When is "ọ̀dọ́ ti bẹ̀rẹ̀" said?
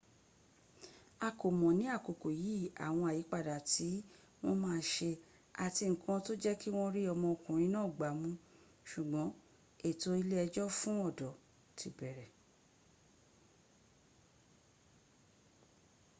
11.07-12.29